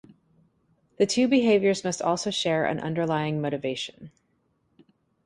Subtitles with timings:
[0.97, 4.09] The two behaviors must also share an underlying motivation.